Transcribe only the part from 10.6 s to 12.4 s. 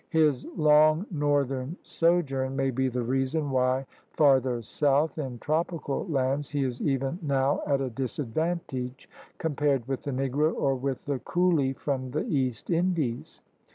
with the coolie from the